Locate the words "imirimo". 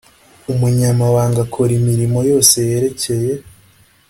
1.79-2.19